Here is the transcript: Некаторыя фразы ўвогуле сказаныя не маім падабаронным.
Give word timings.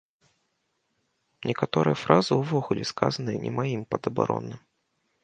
Некаторыя 1.49 1.95
фразы 2.03 2.33
ўвогуле 2.41 2.83
сказаныя 2.93 3.37
не 3.45 3.51
маім 3.59 3.81
падабаронным. 3.93 4.59